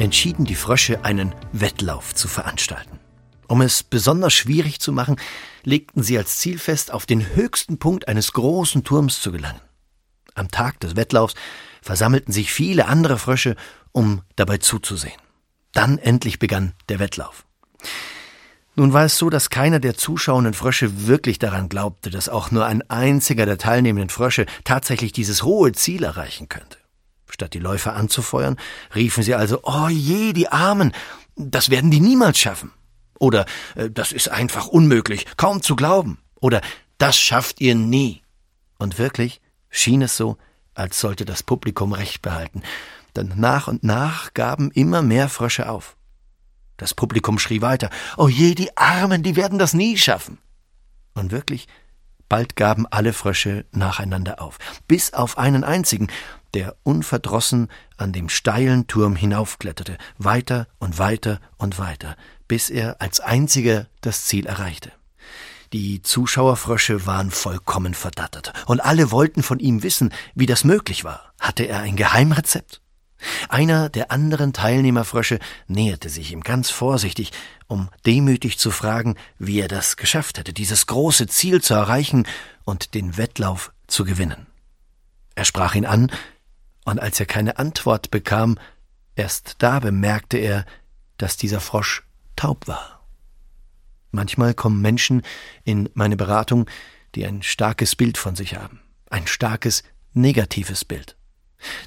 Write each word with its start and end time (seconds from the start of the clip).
entschieden 0.00 0.46
die 0.46 0.54
Frösche, 0.54 1.04
einen 1.04 1.34
Wettlauf 1.52 2.14
zu 2.14 2.26
veranstalten. 2.26 2.98
Um 3.48 3.60
es 3.60 3.82
besonders 3.82 4.32
schwierig 4.32 4.80
zu 4.80 4.92
machen, 4.92 5.16
legten 5.62 6.02
sie 6.02 6.16
als 6.16 6.38
Ziel 6.38 6.58
fest, 6.58 6.92
auf 6.92 7.04
den 7.04 7.34
höchsten 7.34 7.78
Punkt 7.78 8.08
eines 8.08 8.32
großen 8.32 8.82
Turms 8.84 9.20
zu 9.20 9.30
gelangen. 9.30 9.60
Am 10.34 10.50
Tag 10.50 10.80
des 10.80 10.96
Wettlaufs 10.96 11.34
versammelten 11.82 12.32
sich 12.32 12.52
viele 12.52 12.86
andere 12.86 13.18
Frösche, 13.18 13.56
um 13.92 14.22
dabei 14.36 14.58
zuzusehen. 14.58 15.20
Dann 15.72 15.98
endlich 15.98 16.38
begann 16.38 16.72
der 16.88 16.98
Wettlauf. 16.98 17.44
Nun 18.76 18.92
war 18.92 19.04
es 19.04 19.18
so, 19.18 19.28
dass 19.28 19.50
keiner 19.50 19.80
der 19.80 19.96
zuschauenden 19.96 20.54
Frösche 20.54 21.06
wirklich 21.06 21.38
daran 21.38 21.68
glaubte, 21.68 22.08
dass 22.08 22.28
auch 22.28 22.50
nur 22.50 22.64
ein 22.64 22.88
einziger 22.88 23.44
der 23.44 23.58
teilnehmenden 23.58 24.08
Frösche 24.08 24.46
tatsächlich 24.64 25.12
dieses 25.12 25.42
hohe 25.42 25.72
Ziel 25.72 26.04
erreichen 26.04 26.48
könnte. 26.48 26.79
Statt 27.40 27.54
die 27.54 27.58
Läufer 27.58 27.96
anzufeuern, 27.96 28.58
riefen 28.94 29.22
sie 29.22 29.34
also, 29.34 29.60
oh 29.62 29.88
je, 29.88 30.34
die 30.34 30.48
Armen, 30.48 30.92
das 31.36 31.70
werden 31.70 31.90
die 31.90 32.00
niemals 32.00 32.38
schaffen. 32.38 32.70
Oder 33.18 33.46
äh, 33.76 33.88
das 33.88 34.12
ist 34.12 34.28
einfach 34.28 34.66
unmöglich, 34.66 35.24
kaum 35.38 35.62
zu 35.62 35.74
glauben. 35.74 36.18
Oder 36.42 36.60
das 36.98 37.16
schafft 37.16 37.62
ihr 37.62 37.74
nie. 37.74 38.20
Und 38.76 38.98
wirklich 38.98 39.40
schien 39.70 40.02
es 40.02 40.18
so, 40.18 40.36
als 40.74 41.00
sollte 41.00 41.24
das 41.24 41.42
Publikum 41.42 41.94
Recht 41.94 42.20
behalten. 42.20 42.60
Denn 43.16 43.32
nach 43.36 43.68
und 43.68 43.84
nach 43.84 44.34
gaben 44.34 44.70
immer 44.72 45.00
mehr 45.00 45.30
Frösche 45.30 45.70
auf. 45.70 45.96
Das 46.76 46.92
Publikum 46.92 47.38
schrie 47.38 47.62
weiter, 47.62 47.88
oh 48.18 48.28
je, 48.28 48.54
die 48.54 48.76
Armen, 48.76 49.22
die 49.22 49.34
werden 49.34 49.58
das 49.58 49.72
nie 49.72 49.96
schaffen. 49.96 50.36
Und 51.14 51.32
wirklich, 51.32 51.68
bald 52.28 52.54
gaben 52.54 52.86
alle 52.86 53.14
Frösche 53.14 53.64
nacheinander 53.72 54.42
auf, 54.42 54.58
bis 54.86 55.14
auf 55.14 55.38
einen 55.38 55.64
einzigen, 55.64 56.08
der 56.54 56.76
unverdrossen 56.82 57.68
an 57.96 58.12
dem 58.12 58.28
steilen 58.28 58.86
Turm 58.86 59.16
hinaufkletterte, 59.16 59.98
weiter 60.18 60.66
und 60.78 60.98
weiter 60.98 61.40
und 61.58 61.78
weiter, 61.78 62.16
bis 62.48 62.70
er 62.70 63.00
als 63.00 63.20
einziger 63.20 63.86
das 64.00 64.24
Ziel 64.24 64.46
erreichte. 64.46 64.92
Die 65.72 66.02
Zuschauerfrösche 66.02 67.06
waren 67.06 67.30
vollkommen 67.30 67.94
verdattert, 67.94 68.52
und 68.66 68.80
alle 68.80 69.12
wollten 69.12 69.42
von 69.42 69.60
ihm 69.60 69.84
wissen, 69.84 70.12
wie 70.34 70.46
das 70.46 70.64
möglich 70.64 71.04
war. 71.04 71.32
Hatte 71.38 71.64
er 71.64 71.80
ein 71.80 71.94
Geheimrezept? 71.94 72.80
Einer 73.48 73.88
der 73.88 74.10
anderen 74.10 74.52
Teilnehmerfrösche 74.52 75.38
näherte 75.68 76.08
sich 76.08 76.32
ihm 76.32 76.40
ganz 76.40 76.70
vorsichtig, 76.70 77.32
um 77.68 77.88
demütig 78.06 78.58
zu 78.58 78.70
fragen, 78.70 79.16
wie 79.38 79.60
er 79.60 79.68
das 79.68 79.96
geschafft 79.96 80.38
hätte, 80.38 80.52
dieses 80.52 80.86
große 80.86 81.26
Ziel 81.26 81.62
zu 81.62 81.74
erreichen 81.74 82.26
und 82.64 82.94
den 82.94 83.16
Wettlauf 83.16 83.72
zu 83.86 84.04
gewinnen. 84.04 84.46
Er 85.34 85.44
sprach 85.44 85.74
ihn 85.74 85.86
an, 85.86 86.10
und 86.84 86.98
als 86.98 87.20
er 87.20 87.26
keine 87.26 87.58
Antwort 87.58 88.10
bekam, 88.10 88.58
erst 89.14 89.56
da 89.58 89.80
bemerkte 89.80 90.38
er, 90.38 90.64
dass 91.18 91.36
dieser 91.36 91.60
Frosch 91.60 92.02
taub 92.36 92.66
war. 92.66 93.06
Manchmal 94.10 94.54
kommen 94.54 94.80
Menschen 94.80 95.22
in 95.64 95.88
meine 95.94 96.16
Beratung, 96.16 96.68
die 97.14 97.26
ein 97.26 97.42
starkes 97.42 97.96
Bild 97.96 98.18
von 98.18 98.34
sich 98.34 98.56
haben, 98.56 98.80
ein 99.10 99.26
starkes 99.26 99.82
negatives 100.12 100.84
Bild. 100.84 101.16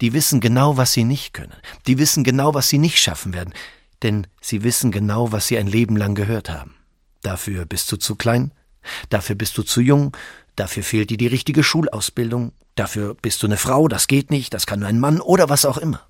Die 0.00 0.12
wissen 0.12 0.40
genau, 0.40 0.76
was 0.76 0.92
sie 0.92 1.04
nicht 1.04 1.34
können, 1.34 1.54
die 1.86 1.98
wissen 1.98 2.24
genau, 2.24 2.54
was 2.54 2.68
sie 2.68 2.78
nicht 2.78 2.98
schaffen 2.98 3.34
werden, 3.34 3.52
denn 4.02 4.26
sie 4.40 4.62
wissen 4.62 4.90
genau, 4.90 5.32
was 5.32 5.48
sie 5.48 5.58
ein 5.58 5.66
Leben 5.66 5.96
lang 5.96 6.14
gehört 6.14 6.48
haben. 6.48 6.74
Dafür 7.22 7.66
bist 7.66 7.90
du 7.92 7.96
zu 7.96 8.16
klein, 8.16 8.52
dafür 9.10 9.36
bist 9.36 9.58
du 9.58 9.62
zu 9.62 9.80
jung, 9.80 10.16
dafür 10.56 10.82
fehlt 10.82 11.10
dir 11.10 11.18
die 11.18 11.26
richtige 11.26 11.62
Schulausbildung, 11.62 12.52
Dafür 12.78 13.14
bist 13.14 13.42
du 13.42 13.48
eine 13.48 13.56
Frau, 13.56 13.88
das 13.88 14.06
geht 14.06 14.30
nicht, 14.30 14.54
das 14.54 14.64
kann 14.64 14.78
nur 14.78 14.88
ein 14.88 15.00
Mann 15.00 15.20
oder 15.20 15.48
was 15.48 15.64
auch 15.64 15.78
immer. 15.78 16.06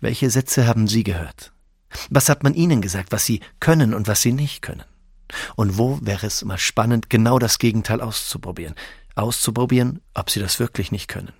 Welche 0.00 0.30
Sätze 0.30 0.66
haben 0.66 0.88
Sie 0.88 1.02
gehört? 1.02 1.52
Was 2.08 2.30
hat 2.30 2.42
man 2.42 2.54
Ihnen 2.54 2.80
gesagt, 2.80 3.12
was 3.12 3.26
Sie 3.26 3.40
können 3.60 3.92
und 3.92 4.08
was 4.08 4.22
Sie 4.22 4.32
nicht 4.32 4.62
können? 4.62 4.84
Und 5.54 5.76
wo 5.76 5.98
wäre 6.00 6.26
es 6.26 6.42
mal 6.42 6.56
spannend, 6.56 7.10
genau 7.10 7.38
das 7.38 7.58
Gegenteil 7.58 8.00
auszuprobieren? 8.00 8.74
Auszuprobieren, 9.14 10.00
ob 10.14 10.30
Sie 10.30 10.40
das 10.40 10.58
wirklich 10.58 10.90
nicht 10.90 11.06
können. 11.06 11.34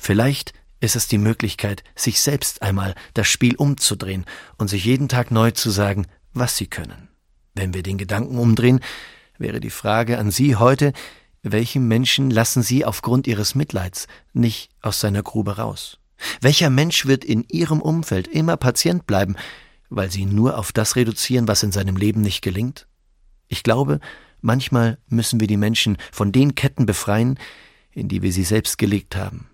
Vielleicht 0.00 0.52
ist 0.80 0.96
es 0.96 1.06
die 1.06 1.18
Möglichkeit, 1.18 1.84
sich 1.94 2.20
selbst 2.20 2.62
einmal 2.62 2.96
das 3.14 3.28
Spiel 3.28 3.54
umzudrehen 3.54 4.24
und 4.56 4.66
sich 4.66 4.84
jeden 4.84 5.08
Tag 5.08 5.30
neu 5.30 5.52
zu 5.52 5.70
sagen, 5.70 6.08
was 6.32 6.56
Sie 6.56 6.66
können. 6.66 7.10
Wenn 7.54 7.74
wir 7.74 7.84
den 7.84 7.98
Gedanken 7.98 8.38
umdrehen, 8.38 8.80
wäre 9.38 9.60
die 9.60 9.70
Frage 9.70 10.18
an 10.18 10.32
Sie 10.32 10.56
heute, 10.56 10.92
welchen 11.42 11.88
Menschen 11.88 12.30
lassen 12.30 12.62
Sie 12.62 12.84
aufgrund 12.84 13.26
Ihres 13.26 13.54
Mitleids 13.54 14.06
nicht 14.32 14.70
aus 14.82 15.00
seiner 15.00 15.22
Grube 15.22 15.56
raus? 15.56 15.98
Welcher 16.40 16.70
Mensch 16.70 17.06
wird 17.06 17.24
in 17.24 17.44
Ihrem 17.48 17.80
Umfeld 17.80 18.28
immer 18.28 18.56
Patient 18.56 19.06
bleiben, 19.06 19.36
weil 19.88 20.10
Sie 20.10 20.26
nur 20.26 20.58
auf 20.58 20.72
das 20.72 20.96
reduzieren, 20.96 21.48
was 21.48 21.62
in 21.62 21.72
seinem 21.72 21.96
Leben 21.96 22.20
nicht 22.20 22.42
gelingt? 22.42 22.86
Ich 23.48 23.62
glaube, 23.62 24.00
manchmal 24.40 24.98
müssen 25.08 25.40
wir 25.40 25.46
die 25.46 25.56
Menschen 25.56 25.96
von 26.12 26.30
den 26.30 26.54
Ketten 26.54 26.86
befreien, 26.86 27.38
in 27.92 28.08
die 28.08 28.22
wir 28.22 28.32
sie 28.32 28.44
selbst 28.44 28.78
gelegt 28.78 29.16
haben. 29.16 29.48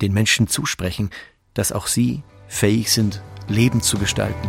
Den 0.00 0.12
Menschen 0.12 0.48
zusprechen, 0.48 1.10
dass 1.54 1.72
auch 1.72 1.86
sie 1.86 2.22
fähig 2.48 2.90
sind, 2.90 3.22
Leben 3.48 3.80
zu 3.80 3.98
gestalten. 3.98 4.48